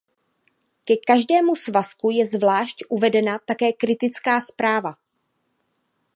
Ke 0.85 0.95
každému 1.09 1.53
svazku 1.65 2.07
je 2.17 2.23
zvlášť 2.35 2.77
uvedena 2.95 3.33
také 3.49 3.69
kritická 3.83 4.35
zpráva. 4.49 4.93